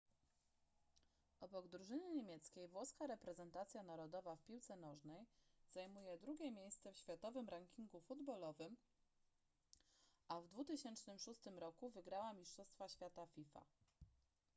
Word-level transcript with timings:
obok 1.41 1.67
drużyny 1.67 2.11
niemieckiej 2.11 2.67
włoska 2.67 3.07
reprezentacja 3.07 3.83
narodowa 3.83 4.35
w 4.35 4.43
piłce 4.43 4.75
nożnej 4.75 5.25
zajmuje 5.71 6.17
drugie 6.17 6.51
miejsce 6.51 6.93
w 6.93 6.97
światowym 6.97 7.49
rankingu 7.49 8.01
futbolowym 8.01 8.75
a 10.27 10.41
w 10.41 10.47
2006 10.47 11.41
roku 11.55 11.89
wygrała 11.89 12.33
mistrzostwa 12.33 12.87
świata 12.87 13.25
fifa 13.25 13.65